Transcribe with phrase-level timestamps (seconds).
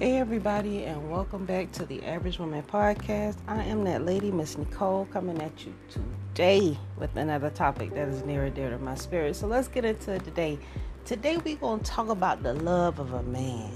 [0.00, 3.36] Hey, everybody, and welcome back to the Average Woman Podcast.
[3.46, 8.24] I am that lady, Miss Nicole, coming at you today with another topic that is
[8.24, 9.36] near and dear to my spirit.
[9.36, 10.58] So let's get into it today.
[11.04, 13.72] Today, we're going to talk about the love of a man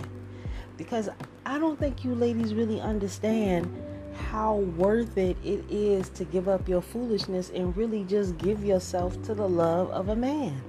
[0.79, 1.11] because
[1.45, 3.71] I don't think you ladies really understand
[4.31, 9.23] how worth it it is to give up your foolishness and really just give yourself
[9.25, 10.63] to the love of a man.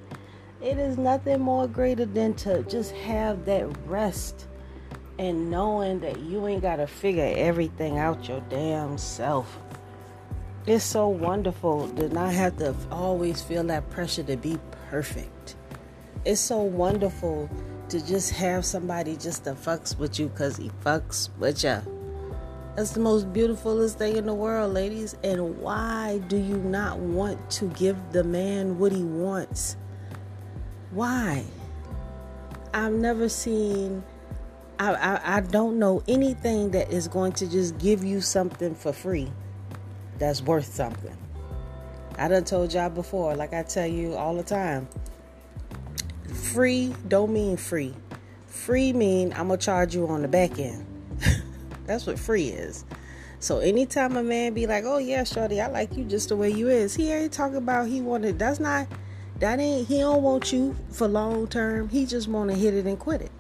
[0.62, 4.48] It is nothing more greater than to just have that rest
[5.18, 9.60] and knowing that you ain't got to figure everything out your damn self.
[10.68, 14.58] It's so wonderful to not have to always feel that pressure to be
[14.90, 15.56] perfect.
[16.26, 17.50] It's so wonderful
[17.90, 21.82] to just have somebody just to fucks with you because he fucks with you.
[22.76, 25.16] That's the most beautifulest thing in the world, ladies.
[25.24, 29.78] And why do you not want to give the man what he wants?
[30.92, 31.46] Why?
[32.74, 34.04] I've never seen
[34.80, 38.92] I, I, I don't know anything that is going to just give you something for
[38.94, 39.32] free
[40.18, 41.16] that's worth something.
[42.18, 44.88] I done told y'all before, like I tell you all the time.
[46.34, 47.94] Free don't mean free.
[48.48, 50.86] Free mean I'm gonna charge you on the back end.
[51.86, 52.86] that's what free is.
[53.40, 56.50] So anytime a man be like, "Oh yeah, shorty, I like you just the way
[56.50, 58.40] you is," he ain't talking about he wanted.
[58.40, 58.88] That's not.
[59.40, 59.88] That ain't.
[59.88, 61.90] He don't want you for long term.
[61.90, 63.32] He just want to hit it and quit it.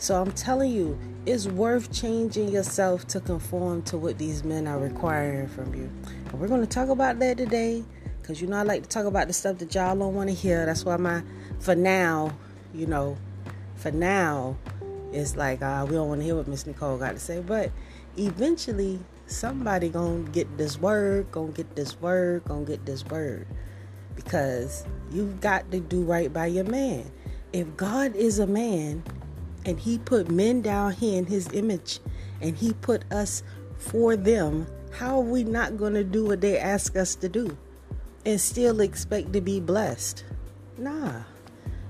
[0.00, 4.78] So I'm telling you, it's worth changing yourself to conform to what these men are
[4.78, 5.90] requiring from you.
[6.30, 7.84] And we're going to talk about that today
[8.18, 10.34] because you know I like to talk about the stuff that y'all don't want to
[10.34, 10.64] hear.
[10.64, 11.22] That's why my,
[11.58, 12.34] for now,
[12.72, 13.18] you know,
[13.74, 14.56] for now,
[15.12, 17.42] it's like uh, we don't want to hear what Miss Nicole got to say.
[17.42, 17.70] But
[18.16, 23.46] eventually, somebody gonna get this word, gonna get this word, gonna get this word,
[24.16, 27.10] because you've got to do right by your man.
[27.52, 29.02] If God is a man
[29.64, 32.00] and he put men down here in his image
[32.40, 33.42] and he put us
[33.78, 34.66] for them.
[34.92, 37.56] How are we not going to do what they ask us to do
[38.24, 40.24] and still expect to be blessed?
[40.78, 41.22] Nah.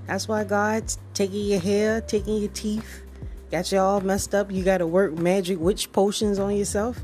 [0.07, 3.03] That's why god's taking your hair taking your teeth
[3.51, 4.49] got you all messed up.
[4.49, 6.99] You got to work magic witch potions on yourself.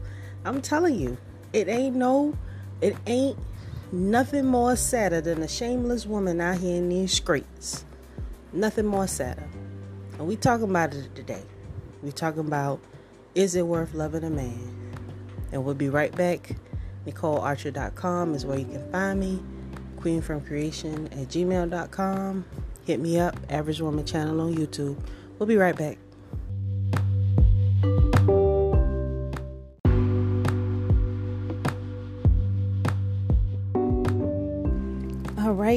[0.45, 1.17] I'm telling you
[1.53, 2.37] it ain't no
[2.81, 3.37] it ain't
[3.91, 7.85] nothing more sadder than a shameless woman out here in these streets.
[8.53, 9.47] Nothing more sadder
[10.17, 11.43] and we talking about it today.
[12.01, 12.79] We talking about
[13.35, 14.73] is it worth loving a man?
[15.51, 16.55] And we'll be right back.
[17.05, 19.43] NicoleArcher.com is where you can find me.
[19.97, 22.45] Queen from Creation at gmail.com.
[22.85, 24.97] Hit me up, Average Woman channel on YouTube.
[25.37, 25.97] We'll be right back.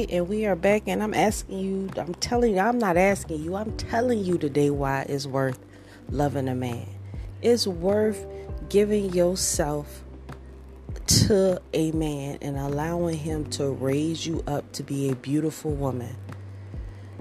[0.01, 3.43] Right, and we are back, and I'm asking you, I'm telling you, I'm not asking
[3.43, 5.59] you, I'm telling you today why it's worth
[6.09, 6.87] loving a man.
[7.41, 8.25] It's worth
[8.69, 10.03] giving yourself
[11.05, 16.15] to a man and allowing him to raise you up to be a beautiful woman.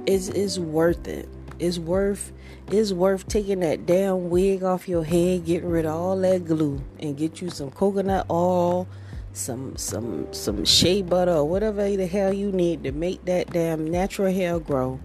[0.06, 1.28] It's, it's worth it.
[1.58, 2.32] It's worth
[2.68, 6.80] it's worth taking that damn wig off your head, getting rid of all that glue,
[7.00, 8.86] and get you some coconut oil
[9.32, 13.88] some some some shea butter or whatever the hell you need to make that damn
[13.88, 14.98] natural hair grow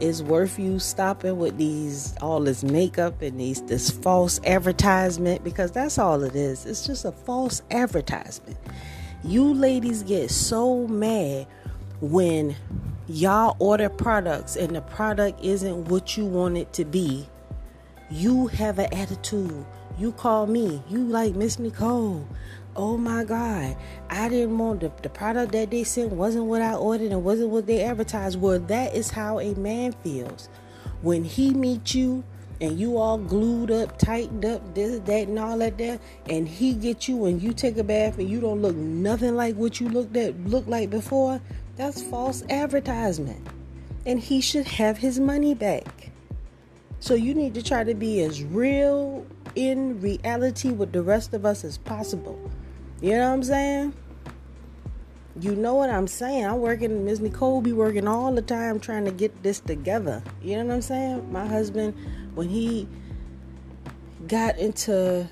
[0.00, 5.72] is worth you stopping with these all this makeup and these this false advertisement because
[5.72, 6.66] that's all it is.
[6.66, 8.56] It's just a false advertisement.
[9.24, 11.46] You ladies get so mad
[12.00, 12.54] when
[13.08, 17.26] y'all order products and the product isn't what you want it to be.
[18.10, 19.66] You have an attitude.
[19.98, 20.80] You call me.
[20.88, 22.26] You like Miss Nicole
[22.78, 23.76] oh my God,
[24.08, 27.50] I didn't want the, the product that they sent wasn't what I ordered and wasn't
[27.50, 28.40] what they advertised.
[28.40, 30.48] Well, that is how a man feels.
[31.02, 32.22] When he meets you
[32.60, 35.98] and you all glued up, tightened up, this, that, and all that there,
[36.30, 39.56] and he gets you and you take a bath and you don't look nothing like
[39.56, 41.40] what you looked at looked like before,
[41.74, 43.44] that's false advertisement.
[44.06, 46.10] And he should have his money back.
[47.00, 49.26] So you need to try to be as real
[49.56, 52.50] in reality with the rest of us as possible.
[53.00, 53.94] You know what I'm saying?
[55.40, 56.44] You know what I'm saying?
[56.44, 57.20] I'm working, Ms.
[57.20, 60.20] Nicole be working all the time trying to get this together.
[60.42, 61.32] You know what I'm saying?
[61.32, 61.94] My husband,
[62.34, 62.88] when he
[64.26, 65.28] got into,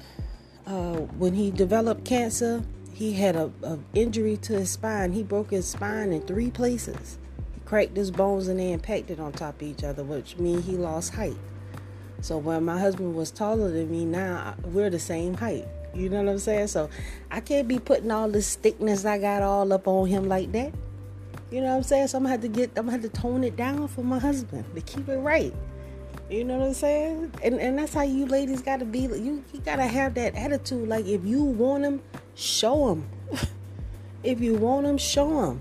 [0.64, 5.10] uh, when he developed cancer, he had a, a, injury to his spine.
[5.10, 7.19] He broke his spine in three places.
[7.54, 10.76] He cracked his bones and they impacted on top of each other, which means he
[10.76, 11.36] lost height.
[12.20, 15.66] So when my husband was taller than me, now we're the same height.
[15.96, 16.69] You know what I'm saying?
[16.69, 16.90] So
[17.31, 20.72] I can't be putting all this thickness I got all up on him like that.
[21.50, 22.08] You know what I'm saying?
[22.08, 24.19] So I'm gonna have to get I'm gonna have to tone it down for my
[24.19, 25.54] husband to keep it right.
[26.28, 27.32] You know what I'm saying?
[27.43, 29.00] And and that's how you ladies gotta be.
[29.00, 30.88] You you gotta have that attitude.
[30.88, 32.02] Like if you want them,
[32.34, 33.08] show them.
[34.25, 35.60] if you want them, show them.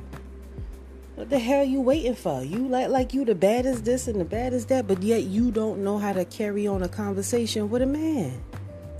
[1.15, 2.43] What the hell you waiting for?
[2.43, 5.83] You like like you the baddest this and the baddest that, but yet you don't
[5.83, 8.41] know how to carry on a conversation with a man.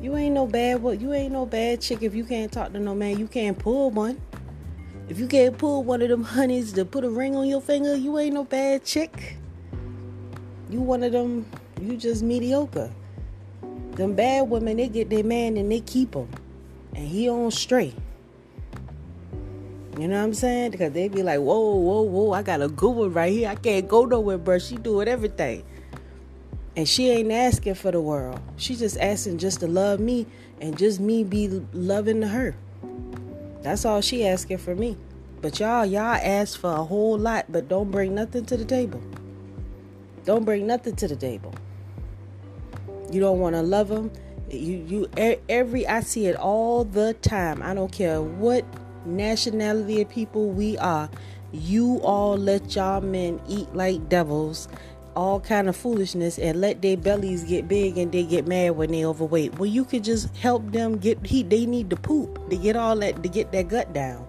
[0.05, 2.93] You ain't no bad you ain't no bad chick if you can't talk to no
[2.93, 3.17] man.
[3.17, 4.21] You can't pull one.
[5.09, 7.95] If you can't pull one of them honeys to put a ring on your finger,
[7.95, 9.37] you ain't no bad chick.
[10.69, 11.47] You one of them,
[11.81, 12.91] you just mediocre.
[13.93, 16.29] Them bad women, they get their man and they keep him.
[16.93, 17.95] And he on straight.
[19.97, 20.69] You know what I'm saying?
[20.69, 23.49] Because they be like, whoa, whoa, whoa, I got a good one right here.
[23.49, 24.59] I can't go nowhere, bro.
[24.59, 25.63] She doing everything.
[26.75, 28.39] And she ain't asking for the world.
[28.57, 30.27] She just asking just to love me
[30.59, 32.55] and just me be loving to her.
[33.61, 34.97] That's all she asking for me.
[35.41, 39.01] But y'all, y'all ask for a whole lot, but don't bring nothing to the table.
[40.25, 41.53] Don't bring nothing to the table.
[43.11, 44.11] You don't want to love them.
[44.49, 47.61] You you every I see it all the time.
[47.61, 48.65] I don't care what
[49.05, 51.09] nationality of people we are.
[51.51, 54.67] You all let y'all men eat like devils,
[55.15, 58.91] all kind of foolishness, and let their bellies get big and they get mad when
[58.91, 59.57] they overweight.
[59.57, 62.95] Well, you could just help them get he they need to poop to get all
[62.97, 64.27] that to get their gut down.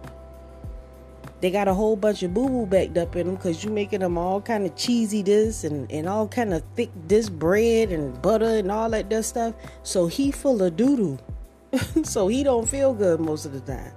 [1.41, 4.01] They got a whole bunch of boo boo backed up in them because you making
[4.01, 8.21] them all kind of cheesy this and, and all kind of thick this bread and
[8.23, 9.55] butter and all that that stuff.
[9.83, 11.19] So he full of doo doo.
[12.05, 13.93] so he don't feel good most of the time.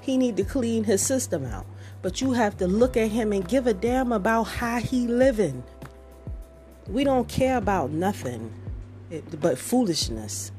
[0.00, 1.66] He need to clean his system out.
[2.02, 5.64] But you have to look at him and give a damn about how he living.
[6.88, 8.52] We don't care about nothing
[9.40, 10.52] but foolishness.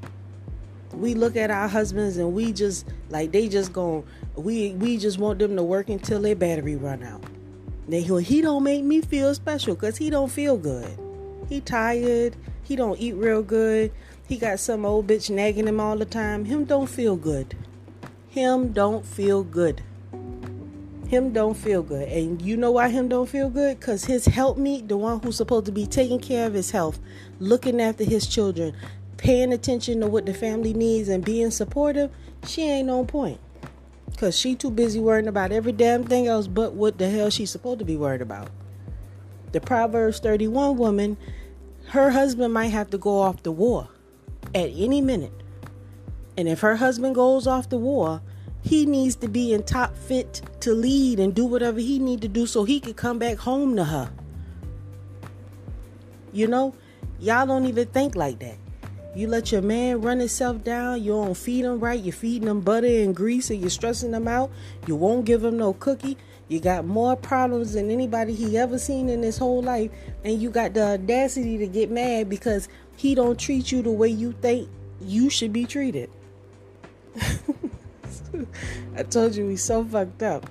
[0.94, 4.06] We look at our husbands and we just like they just going
[4.36, 7.24] we we just want them to work until their battery run out.
[7.88, 10.98] They he don't make me feel special because he don't feel good.
[11.50, 13.92] He tired he don't eat real good
[14.28, 16.46] he got some old bitch nagging him all the time.
[16.46, 17.56] Him don't feel good.
[18.30, 19.84] Him don't feel good
[21.08, 24.88] him don't feel good and you know why him don't feel good because his helpmeet
[24.88, 27.00] the one who's supposed to be taking care of his health
[27.40, 28.76] looking after his children
[29.18, 32.12] paying attention to what the family needs and being supportive,
[32.46, 33.40] she ain't on point.
[34.18, 37.50] Cause she too busy worrying about every damn thing else but what the hell she's
[37.50, 38.50] supposed to be worried about.
[39.52, 41.18] The Proverbs 31 woman,
[41.90, 43.90] her husband might have to go off the war
[44.54, 45.34] at any minute.
[46.38, 48.22] And if her husband goes off the war,
[48.66, 52.28] he needs to be in top fit to lead and do whatever he need to
[52.28, 54.10] do so he could come back home to her.
[56.34, 56.74] You know,
[57.20, 58.58] y'all don't even think like that.
[59.16, 61.04] You let your man run himself down.
[61.04, 62.02] You don't feed him right.
[62.02, 64.50] You're feeding him butter and grease and you're stressing him out.
[64.88, 66.18] You won't give him no cookie.
[66.48, 69.92] You got more problems than anybody he ever seen in his whole life.
[70.24, 74.08] And you got the audacity to get mad because he don't treat you the way
[74.08, 74.68] you think
[75.00, 76.10] you should be treated.
[78.96, 80.50] I told you we so fucked up.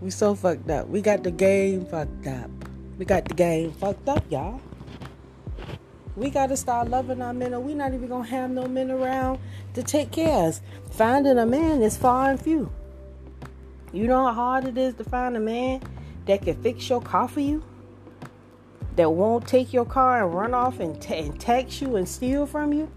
[0.00, 0.88] We so fucked up.
[0.88, 2.50] We got the game fucked up.
[2.98, 4.60] We got the game fucked up, y'all.
[6.16, 8.90] We got to start loving our men, or we not even gonna have no men
[8.90, 9.40] around
[9.74, 10.60] to take care of us.
[10.92, 12.70] Finding a man is far and few.
[13.92, 15.82] You know how hard it is to find a man
[16.26, 17.62] that can fix your car for you,
[18.96, 22.46] that won't take your car and run off and, t- and text you and steal
[22.46, 22.90] from you.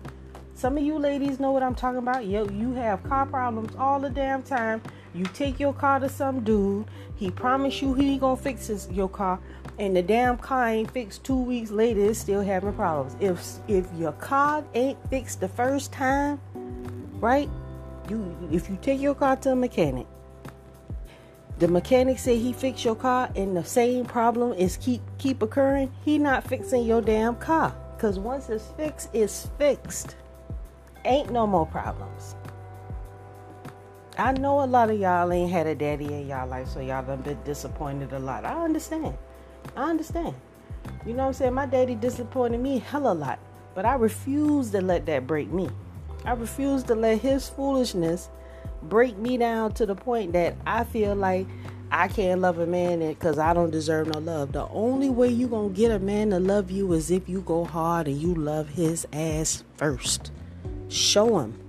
[0.57, 2.25] Some of you ladies know what I'm talking about.
[2.25, 4.81] Yo, you have car problems all the damn time.
[5.13, 6.87] You take your car to some dude.
[7.15, 9.39] He promised you he gonna fix his, your car,
[9.77, 13.15] and the damn car ain't fixed two weeks later, it's still having problems.
[13.19, 16.39] If if your car ain't fixed the first time,
[17.19, 17.47] right?
[18.09, 20.07] You if you take your car to a mechanic,
[21.59, 25.91] the mechanic say he fixed your car and the same problem is keep keep occurring,
[26.03, 27.75] he not fixing your damn car.
[27.99, 30.15] Cause once it's fixed, it's fixed.
[31.07, 32.35] Ain't no more problems.
[34.17, 37.01] I know a lot of y'all ain't had a daddy in y'all life, so y'all
[37.01, 38.43] done been disappointed a lot.
[38.43, 39.17] I understand.
[39.77, 40.35] I understand.
[41.05, 41.53] You know what I'm saying?
[41.53, 43.39] My daddy disappointed me hell a lot.
[43.73, 45.69] But I refuse to let that break me.
[46.25, 48.29] I refuse to let his foolishness
[48.83, 51.47] break me down to the point that I feel like
[51.89, 54.51] I can't love a man because I don't deserve no love.
[54.51, 57.63] The only way you to get a man to love you is if you go
[57.63, 60.31] hard and you love his ass first.
[60.89, 61.59] Show him.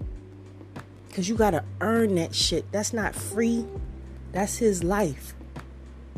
[1.09, 2.71] Because you got to earn that shit.
[2.71, 3.65] That's not free,
[4.33, 5.35] that's his life.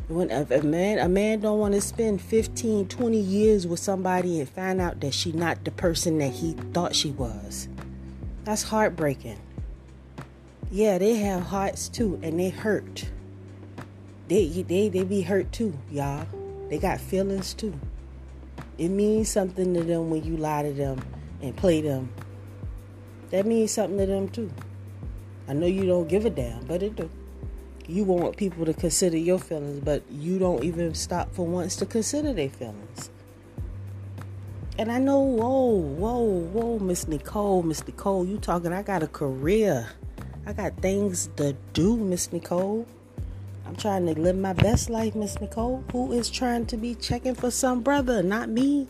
[0.09, 4.41] When a, a man a man don't want to spend 15 20 years with somebody
[4.41, 7.69] and find out that she not the person that he thought she was.
[8.43, 9.39] That's heartbreaking.
[10.69, 13.09] Yeah they have hearts too and they hurt.
[14.27, 16.27] They they they be hurt too y'all.
[16.69, 17.79] They got feelings too.
[18.79, 21.01] It means something to them when you lie to them
[21.41, 22.13] and play them.
[23.31, 24.51] That means something to them too.
[25.49, 27.11] I know you don't give a damn, but it do.
[27.87, 31.87] You want people to consider your feelings, but you don't even stop for once to
[31.87, 33.11] consider their feelings.
[34.79, 39.09] And I know, whoa, whoa, whoa, Miss Nicole, Miss Nicole, you talking, I got a
[39.09, 39.91] career.
[40.47, 42.87] I got things to do, Miss Nicole.
[43.67, 45.85] I'm trying to live my best life, Miss Nicole.
[45.93, 48.23] Who is trying to be checking for some brother?
[48.23, 48.89] Not me.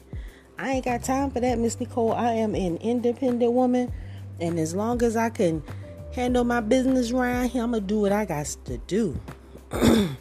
[0.58, 2.12] I ain't got time for that, Miss Nicole.
[2.12, 3.92] I am an independent woman.
[4.40, 5.62] And as long as I can
[6.14, 9.20] handle my business around here, I'm going to do what I got to do.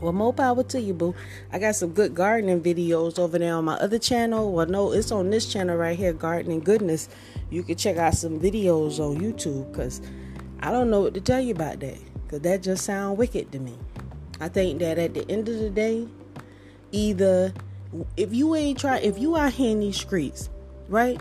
[0.00, 1.12] Well, more power to you, boo.
[1.50, 4.52] I got some good gardening videos over there on my other channel.
[4.52, 7.08] Well, no, it's on this channel right here, Gardening Goodness.
[7.50, 10.00] You can check out some videos on YouTube because
[10.60, 13.58] I don't know what to tell you about that because that just sounds wicked to
[13.58, 13.76] me.
[14.38, 16.06] I think that at the end of the day,
[16.92, 17.52] either
[18.16, 20.48] if you ain't try, if you out here in these streets,
[20.88, 21.20] right,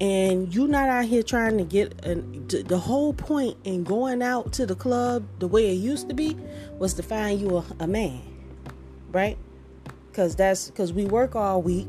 [0.00, 4.52] and you're not out here trying to get an, the whole point in going out
[4.52, 6.36] to the club the way it used to be
[6.78, 8.22] was to find you a, a man
[9.10, 9.38] right?
[10.10, 11.88] Because that's because we work all week.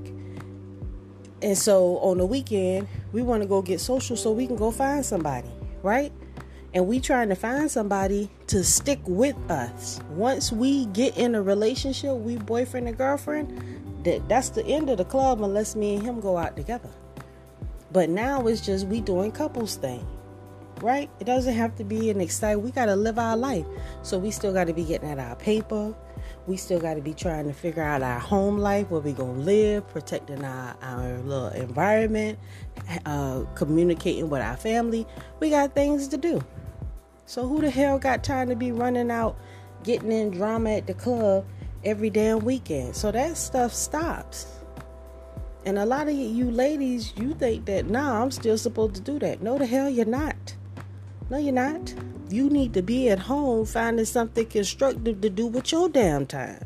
[1.41, 4.71] And so on the weekend we want to go get social so we can go
[4.71, 5.49] find somebody
[5.81, 6.11] right?
[6.73, 9.99] And we trying to find somebody to stick with us.
[10.11, 14.97] Once we get in a relationship we boyfriend and girlfriend that that's the end of
[14.97, 16.89] the club unless me and him go out together
[17.91, 20.05] but now it's just we doing couples thing.
[20.81, 21.09] Right?
[21.19, 22.63] It doesn't have to be an exciting.
[22.63, 23.65] We got to live our life.
[24.01, 25.93] So we still got to be getting at our paper.
[26.47, 29.23] We still got to be trying to figure out our home life, where we to
[29.23, 32.39] live, protecting our, our little environment,
[33.05, 35.05] uh, communicating with our family.
[35.41, 36.41] We got things to do.
[37.25, 39.37] So who the hell got time to be running out,
[39.83, 41.45] getting in drama at the club
[41.83, 42.95] every damn weekend?
[42.95, 44.58] So that stuff stops.
[45.65, 49.19] And a lot of you ladies, you think that, nah, I'm still supposed to do
[49.19, 49.41] that.
[49.41, 50.55] No, the hell you're not.
[51.29, 51.93] No, you're not.
[52.29, 56.65] You need to be at home finding something constructive to do with your damn time.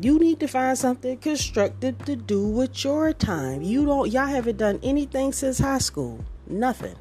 [0.00, 3.62] You need to find something constructive to do with your time.
[3.62, 6.24] You don't, y'all haven't done anything since high school.
[6.48, 6.96] Nothing.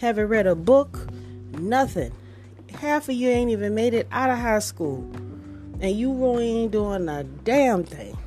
[0.00, 1.08] Haven't read a book.
[1.52, 2.12] Nothing.
[2.74, 4.98] Half of you ain't even made it out of high school.
[5.80, 8.18] And you really ain't doing a damn thing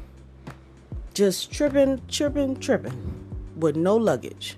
[1.19, 4.55] just tripping, tripping, tripping with no luggage.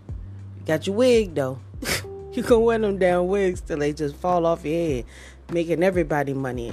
[0.60, 1.60] You got your wig though.
[2.34, 5.06] you can wear them damn wigs till they just fall off your head,
[5.52, 6.72] making everybody money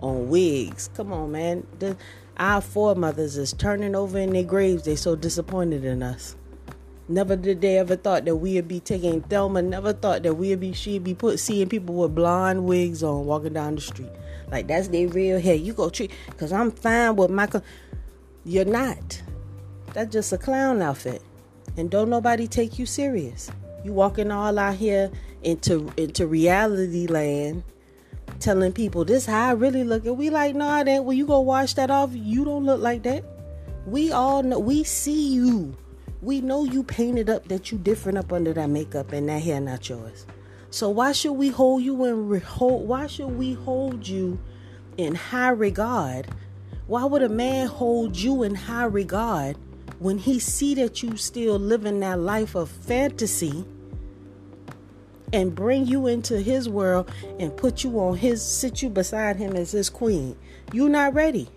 [0.00, 0.90] on wigs.
[0.92, 1.66] Come on, man.
[1.78, 1.96] The,
[2.36, 4.82] our foremothers is turning over in their graves.
[4.84, 6.36] They so disappointed in us.
[7.08, 9.62] Never did they ever thought that we'd be taking Thelma.
[9.62, 13.54] Never thought that we'd be she'd be put seeing people with blonde wigs on walking
[13.54, 14.12] down the street.
[14.52, 15.54] Like that's their real hair.
[15.54, 17.64] You go treat because I'm fine with Michael.
[18.44, 19.22] You're not.
[19.92, 21.22] That's just a clown outfit.
[21.76, 23.50] And don't nobody take you serious.
[23.84, 25.10] You walking all out here
[25.42, 27.62] into into reality land
[28.38, 30.04] telling people this how I really look.
[30.04, 32.80] And we like no nah, that when you go wash that off you don't look
[32.80, 33.24] like that.
[33.86, 35.76] We all know we see you.
[36.22, 39.60] We know you painted up that you different up under that makeup and that hair
[39.60, 40.26] not yours.
[40.70, 44.38] So why should we hold you in hold why should we hold you
[44.96, 46.28] in high regard?
[46.86, 49.56] Why would a man hold you in high regard
[50.00, 53.64] when he see that you still living that life of fantasy
[55.32, 59.54] and bring you into his world and put you on his sit you beside him
[59.54, 60.36] as his queen
[60.72, 61.48] you not ready.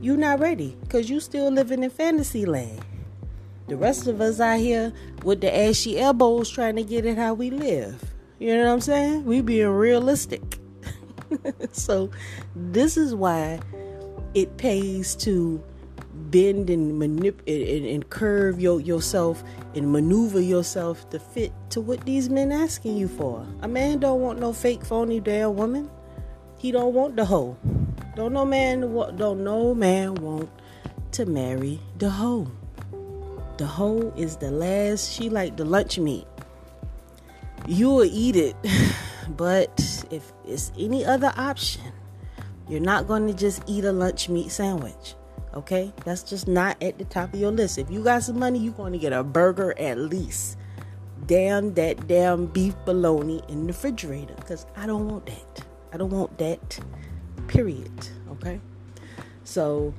[0.00, 2.80] You not ready because you still living in fantasy land.
[3.68, 7.34] The rest of us out here with the ashy elbows trying to get it how
[7.34, 8.02] we live.
[8.38, 9.24] You know what i'm saying?
[9.24, 10.42] We being realistic.
[11.70, 12.10] So
[12.56, 13.60] this is why
[14.34, 15.62] it pays to
[16.30, 19.42] bend and manipulate and, and, curve your, yourself
[19.74, 23.46] and maneuver yourself to fit to what these men asking you for.
[23.62, 25.90] A man don't want no fake phony damn woman.
[26.58, 27.56] He don't want the hoe.
[28.16, 28.80] Don't no man
[29.16, 30.50] don't no man want
[31.12, 32.50] to marry the hoe.
[33.56, 35.10] The hoe is the last.
[35.12, 36.26] She like the lunch meat.
[37.66, 38.56] You will eat it,
[39.36, 41.92] but if it's any other option,
[42.68, 45.14] you're not going to just eat a lunch meat sandwich.
[45.54, 45.92] Okay?
[46.04, 47.78] That's just not at the top of your list.
[47.78, 50.56] If you got some money, you're going to get a burger at least.
[51.26, 54.34] Damn that damn beef bologna in the refrigerator.
[54.34, 55.64] Because I don't want that.
[55.92, 56.78] I don't want that.
[57.48, 58.08] Period.
[58.32, 58.60] Okay?
[59.44, 59.92] So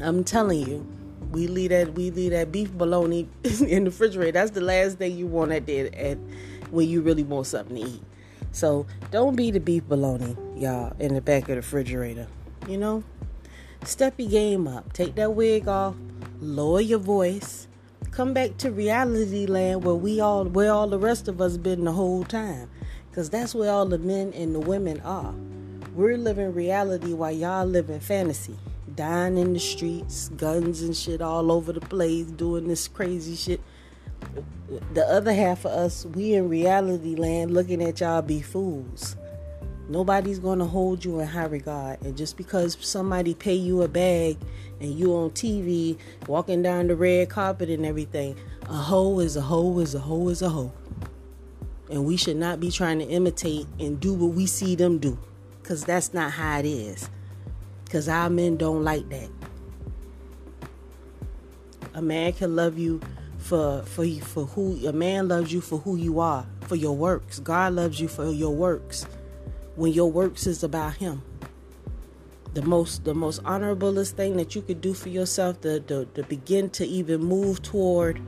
[0.00, 0.86] I'm telling you,
[1.32, 3.28] we leave that we leave that beef bologna
[3.66, 4.32] in the refrigerator.
[4.32, 6.18] That's the last thing you want at the at
[6.70, 8.02] when you really want something to eat.
[8.52, 12.28] So don't be the beef bologna, y'all, in the back of the refrigerator.
[12.68, 13.04] You know,
[13.84, 14.94] Step your game up.
[14.94, 15.94] Take that wig off.
[16.40, 17.68] Lower your voice.
[18.12, 21.84] Come back to reality land where we all where all the rest of us been
[21.84, 22.70] the whole time.
[23.12, 25.34] Cause that's where all the men and the women are.
[25.94, 28.56] We're living reality while y'all living fantasy.
[28.94, 33.60] Dying in the streets, guns and shit all over the place, doing this crazy shit.
[34.94, 39.16] The other half of us, we in reality land looking at y'all be fools.
[39.88, 42.00] Nobody's gonna hold you in high regard.
[42.02, 44.38] And just because somebody pay you a bag
[44.80, 49.42] and you on TV walking down the red carpet and everything, a hoe is a
[49.42, 50.72] hoe is a hoe is a hoe.
[51.90, 55.18] And we should not be trying to imitate and do what we see them do.
[55.62, 57.10] Cause that's not how it is.
[57.90, 59.28] Cause our men don't like that.
[61.92, 63.00] A man can love you
[63.36, 67.38] for for for who a man loves you for who you are, for your works.
[67.38, 69.06] God loves you for your works
[69.76, 71.22] when your works is about him
[72.54, 76.22] the most the most honorablest thing that you could do for yourself to, to, to
[76.24, 78.20] begin to even move toward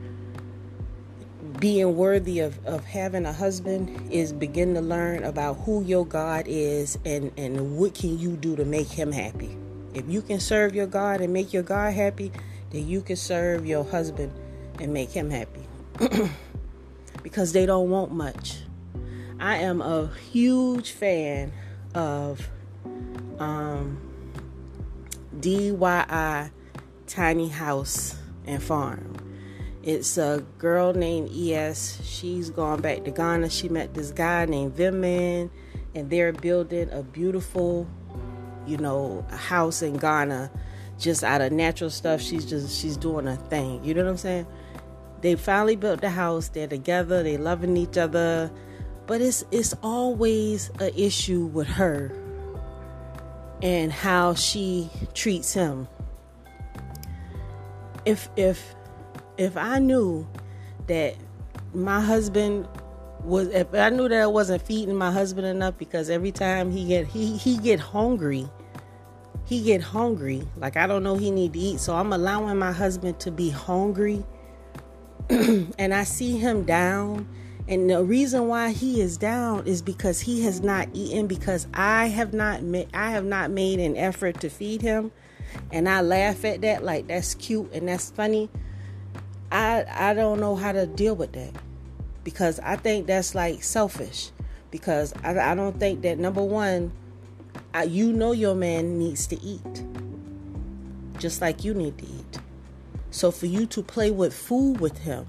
[1.59, 6.45] being worthy of, of having a husband is begin to learn about who your God
[6.47, 9.57] is and, and what can you do to make him happy.
[9.93, 12.31] If you can serve your God and make your God happy,
[12.69, 14.31] then you can serve your husband
[14.79, 15.67] and make him happy.
[17.23, 18.57] because they don't want much.
[19.39, 21.51] I am a huge fan
[21.93, 22.49] of
[23.37, 23.99] um,
[25.39, 26.49] DIY
[27.05, 28.15] Tiny House
[28.47, 29.15] and Farm.
[29.83, 32.01] It's a girl named ES.
[32.03, 33.51] She's gone back to Ghana.
[33.51, 35.51] She met this guy named Vimman,
[35.93, 37.87] and they're building a beautiful,
[38.65, 40.49] you know, house in Ghana
[40.97, 42.21] just out of natural stuff.
[42.21, 43.83] She's just she's doing a thing.
[43.85, 44.47] You know what I'm saying?
[45.21, 46.49] They finally built the house.
[46.49, 47.21] They're together.
[47.21, 48.51] They loving each other
[49.07, 52.11] but it's it's always an issue with her
[53.63, 55.87] and how she treats him.
[58.05, 58.75] If if
[59.37, 60.27] if i knew
[60.87, 61.15] that
[61.73, 62.67] my husband
[63.23, 66.85] was if i knew that i wasn't feeding my husband enough because every time he
[66.85, 68.47] get he he get hungry
[69.45, 72.71] he get hungry like i don't know he need to eat so i'm allowing my
[72.71, 74.23] husband to be hungry.
[75.29, 77.27] And i see him down
[77.69, 82.07] and the reason why he is down is because he has not eaten because I
[82.07, 85.11] have not made I have not made an effort to feed him.
[85.71, 88.49] And I laugh at that like that's cute and that's funny.
[89.51, 91.51] I I don't know how to deal with that.
[92.23, 94.31] Because I think that's like selfish.
[94.71, 96.91] Because I, I don't think that number one,
[97.73, 99.83] I, you know your man needs to eat.
[101.19, 102.39] Just like you need to eat.
[103.11, 105.25] So for you to play with food with him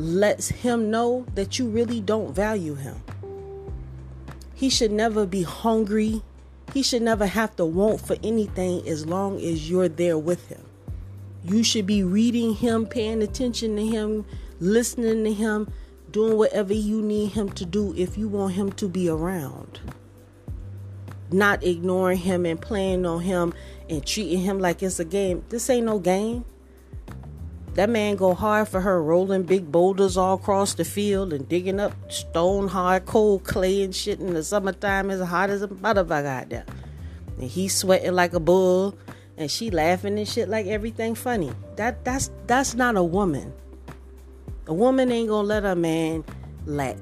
[0.00, 3.02] lets him know that you really don't value him.
[4.54, 6.22] He should never be hungry.
[6.72, 10.62] He should never have to want for anything as long as you're there with him.
[11.44, 14.24] You should be reading him, paying attention to him,
[14.58, 15.70] listening to him,
[16.10, 19.80] doing whatever you need him to do if you want him to be around.
[21.30, 23.52] Not ignoring him and playing on him
[23.88, 25.44] and treating him like it's a game.
[25.50, 26.44] This ain't no game.
[27.80, 31.80] That man go hard for her, rolling big boulders all across the field and digging
[31.80, 36.26] up stone hard cold clay and shit in the summertime as hot as a motherfucker
[36.26, 36.66] out there.
[37.38, 38.98] And he's sweating like a bull
[39.38, 41.52] and she laughing and shit like everything funny.
[41.76, 43.50] That that's that's not a woman.
[44.66, 46.22] A woman ain't gonna let a man
[46.66, 46.98] lack.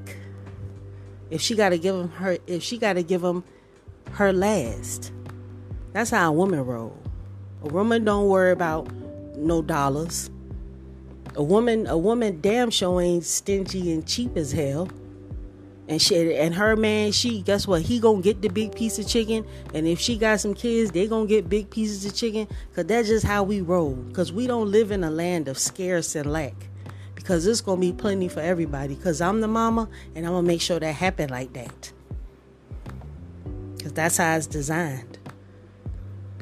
[1.28, 3.42] If she gotta give him her if she gotta give him
[4.12, 5.10] her last.
[5.92, 6.96] That's how a woman roll.
[7.64, 8.88] A woman don't worry about
[9.36, 10.30] no dollars.
[11.38, 14.88] A woman, a woman, damn sure ain't stingy and cheap as hell.
[15.86, 17.82] And she and her man, she guess what?
[17.82, 21.06] He gonna get the big piece of chicken, and if she got some kids, they
[21.06, 22.48] gonna get big pieces of chicken.
[22.74, 23.96] Cause that's just how we roll.
[24.12, 26.54] Cause we don't live in a land of scarce and lack.
[27.14, 28.96] Because it's gonna be plenty for everybody.
[28.96, 31.92] Cause I'm the mama, and I'm gonna make sure that happen like that.
[33.80, 35.17] Cause that's how it's designed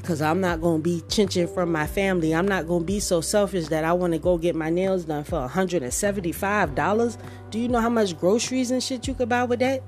[0.06, 2.32] because I'm not going to be chinching from my family.
[2.32, 5.04] I'm not going to be so selfish that I want to go get my nails
[5.04, 7.18] done for $175.
[7.50, 9.82] Do you know how much groceries and shit you could buy with that?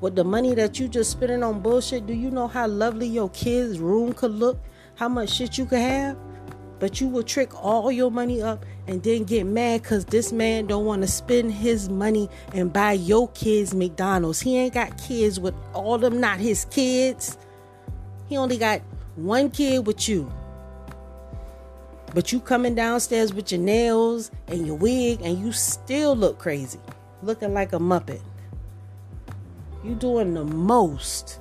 [0.00, 3.28] With the money that you just spending on bullshit, do you know how lovely your
[3.30, 4.58] kids' room could look?
[4.96, 6.18] How much shit you could have?
[6.80, 10.66] But you will trick all your money up and then get mad because this man
[10.66, 14.40] don't want to spend his money and buy your kids McDonald's.
[14.40, 17.38] He ain't got kids with all them not his kids.
[18.26, 18.80] He only got
[19.24, 20.32] one kid with you.
[22.14, 26.80] But you coming downstairs with your nails and your wig and you still look crazy.
[27.22, 28.20] Looking like a muppet.
[29.84, 31.40] You doing the most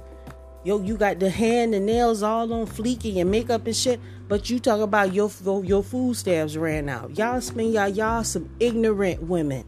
[0.65, 4.00] Yo, you got the hand and nails all on fleek and makeup and shit.
[4.28, 5.32] But you talk about your
[5.63, 7.18] your food stamps ran out.
[7.18, 9.63] Y'all spend y'all y'all some ignorant women.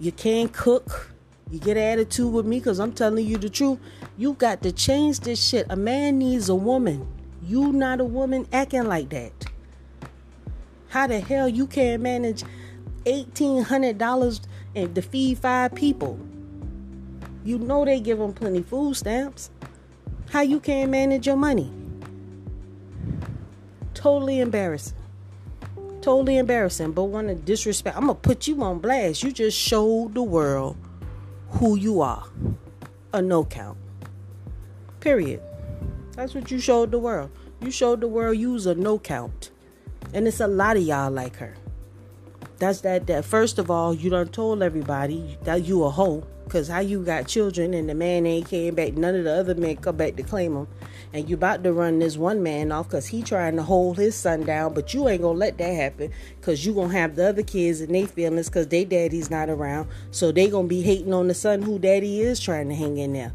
[0.00, 1.13] You can't cook.
[1.50, 3.78] You get attitude with me because I'm telling you the truth.
[4.16, 5.66] You got to change this shit.
[5.70, 7.06] A man needs a woman.
[7.42, 9.32] You not a woman acting like that.
[10.88, 12.44] How the hell you can't manage
[13.06, 14.40] eighteen hundred dollars
[14.74, 16.18] and to feed five people?
[17.44, 19.50] You know they give them plenty food stamps.
[20.30, 21.70] How you can't manage your money?
[23.92, 24.96] Totally embarrassing.
[26.00, 26.92] Totally embarrassing.
[26.92, 27.96] But want to disrespect.
[27.96, 29.22] I'm gonna put you on blast.
[29.22, 30.76] You just showed the world
[31.54, 32.24] who you are.
[33.12, 33.78] A no count.
[35.00, 35.40] Period.
[36.16, 37.30] That's what you showed the world.
[37.60, 39.50] You showed the world you was a no count.
[40.12, 41.54] And it's a lot of y'all like her.
[42.58, 46.26] That's that that first of all, you done told everybody that you a hoe.
[46.48, 49.54] Cause how you got children and the man ain't came back, none of the other
[49.54, 50.68] men come back to claim them.
[51.12, 54.14] And you about to run this one man off cause he trying to hold his
[54.14, 57.42] son down, but you ain't gonna let that happen cause you gonna have the other
[57.42, 59.88] kids and they feelings cause they daddy's not around.
[60.10, 63.14] So they gonna be hating on the son who daddy is trying to hang in
[63.14, 63.32] there.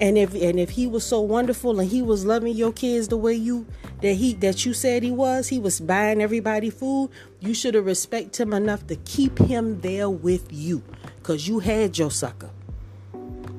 [0.00, 3.16] And if and if he was so wonderful and he was loving your kids the
[3.16, 3.66] way you
[4.02, 7.86] that he that you said he was, he was buying everybody food, you should have
[7.86, 10.82] respect him enough to keep him there with you
[11.22, 12.50] cuz you had your sucker.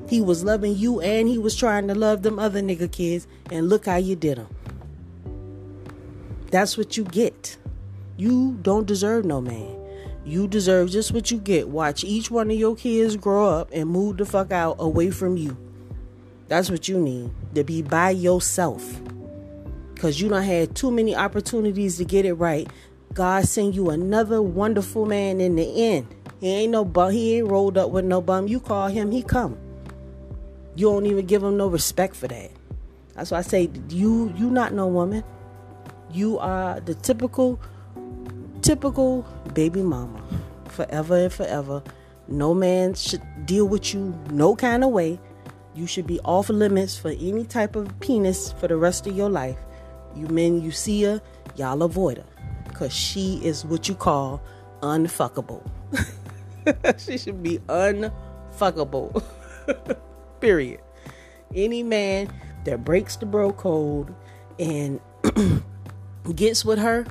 [0.08, 3.68] He was loving you and he was trying to love them other nigga kids and
[3.68, 4.48] look how you did him.
[6.50, 7.58] That's what you get.
[8.16, 9.76] You don't deserve no man.
[10.24, 11.68] You deserve just what you get.
[11.68, 15.36] Watch each one of your kids grow up and move the fuck out away from
[15.36, 15.56] you.
[16.48, 19.00] That's what you need to be by yourself.
[19.94, 22.68] Because you don't had too many opportunities to get it right.
[23.12, 26.14] God send you another wonderful man in the end.
[26.40, 27.10] He ain't no bum.
[27.12, 28.48] He ain't rolled up with no bum.
[28.48, 29.58] You call him, he come.
[30.76, 32.50] You don't even give him no respect for that.
[33.14, 35.24] That's why I say you you not no woman.
[36.12, 37.60] You are the typical
[38.62, 40.22] typical baby mama.
[40.68, 41.82] Forever and forever.
[42.28, 45.18] No man should deal with you no kind of way
[45.78, 49.30] you should be off limits for any type of penis for the rest of your
[49.30, 49.58] life.
[50.16, 51.22] You men, you see her,
[51.54, 52.24] y'all avoid her.
[52.66, 54.42] Because she is what you call
[54.82, 55.64] unfuckable.
[56.98, 59.22] she should be unfuckable.
[60.40, 60.80] Period.
[61.54, 62.32] Any man
[62.64, 64.12] that breaks the bro code
[64.58, 65.00] and
[66.34, 67.06] gets with her,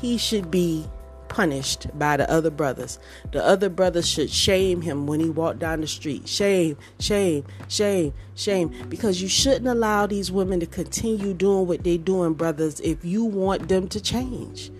[0.00, 0.86] he should be
[1.32, 2.98] punished by the other brothers.
[3.32, 6.28] The other brothers should shame him when he walked down the street.
[6.28, 8.70] Shame, shame, shame, shame.
[8.90, 13.24] Because you shouldn't allow these women to continue doing what they're doing, brothers, if you
[13.24, 14.70] want them to change.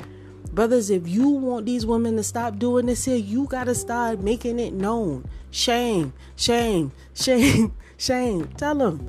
[0.53, 4.21] Brothers, if you want these women to stop doing this here, you got to start
[4.21, 5.27] making it known.
[5.51, 8.49] Shame, shame, shame, shame.
[8.59, 9.09] Tell them.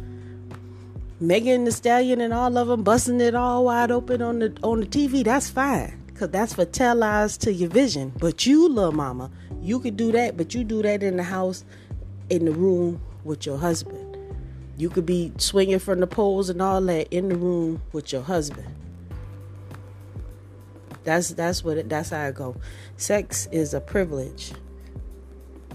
[1.19, 4.79] Megan Thee Stallion and all of them busting it all wide open on the on
[4.79, 5.25] the TV.
[5.25, 6.02] That's fine.
[6.23, 8.13] Cause that's for tell lies to your vision.
[8.17, 9.29] But you, little mama,
[9.61, 11.65] you could do that, but you do that in the house,
[12.29, 14.15] in the room with your husband.
[14.77, 18.21] You could be swinging from the poles and all that in the room with your
[18.21, 18.73] husband.
[21.03, 22.55] That's that's what it, that's how I go.
[22.95, 24.53] Sex is a privilege,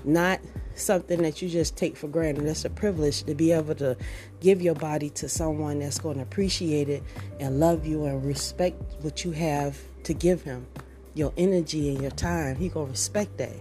[0.03, 0.41] not
[0.77, 2.47] something that you just take for granted.
[2.47, 3.99] It's a privilege to be able to
[4.41, 7.03] give your body to someone that's going to appreciate it
[7.39, 9.79] and love you and respect what you have
[10.09, 10.67] to give him
[11.13, 12.57] your energy and your time.
[12.57, 13.53] He gonna respect that.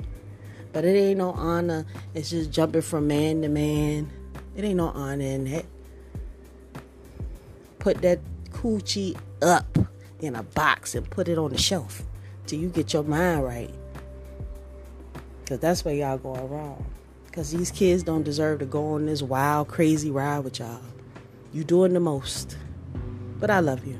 [0.71, 1.85] But it ain't no honor.
[2.13, 4.09] It's just jumping from man to man.
[4.55, 5.65] It ain't no honor in that.
[7.79, 8.19] Put that
[8.51, 9.77] coochie up
[10.21, 12.01] in a box and put it on the shelf
[12.45, 13.73] till you get your mind right.
[15.47, 16.85] Cause that's where y'all going wrong.
[17.33, 20.79] Cause these kids don't deserve to go on this wild, crazy ride with y'all.
[21.51, 22.57] You doing the most.
[23.37, 23.99] But I love you.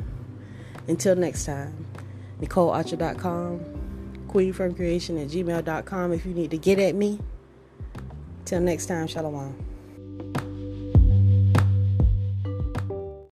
[0.87, 1.86] Until next time.
[2.41, 3.59] NicoleArcher.com,
[4.27, 7.19] queenfromcreation at gmail.com if you need to get at me.
[8.45, 9.66] Till next time, shalom.